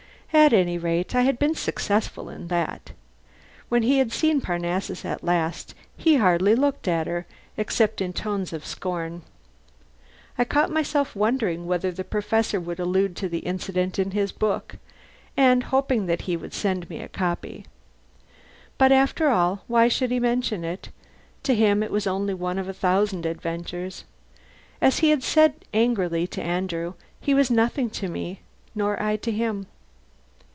[0.33, 2.93] At any rate, I had been successful in that.
[3.67, 7.25] When he had seen Parnassus at last, he had hardly looked at her
[7.57, 9.23] except in tones of scorn.
[10.37, 14.77] I caught myself wondering whether the Professor would allude to the incident in his book,
[15.35, 17.65] and hoping that he would send me a copy.
[18.77, 20.91] But after all, why should he mention it?
[21.43, 24.05] To him it was only one of a thousand adventures.
[24.79, 28.39] As he had said angrily to Andrew, he was nothing to me,
[28.73, 29.67] nor I to him.